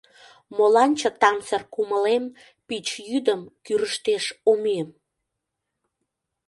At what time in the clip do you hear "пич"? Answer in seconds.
2.67-2.87